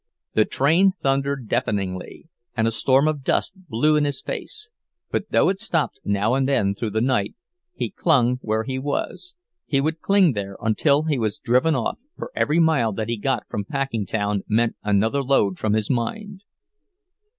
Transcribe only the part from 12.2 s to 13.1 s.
every mile that